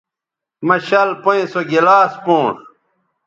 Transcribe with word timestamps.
مہ 0.67 0.75
شَل 0.87 1.09
پئیں 1.23 1.45
سو 1.51 1.59
گلاس 1.71 2.11
پونݜ 2.23 2.55